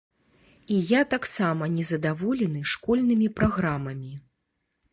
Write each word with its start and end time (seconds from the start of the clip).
І 0.75 0.77
я 0.91 1.01
таксама 1.13 1.63
незадаволены 1.75 2.63
школьнымі 2.73 3.27
праграмамі. 3.41 4.11